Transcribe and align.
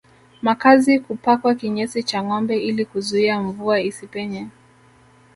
Makazi 0.41 0.99
kupakwa 0.99 1.55
kinyesi 1.55 2.03
cha 2.03 2.23
ngombe 2.23 2.57
ili 2.59 2.85
kuzuia 2.85 3.41
mvua 3.41 3.81
isipenye 3.81 4.47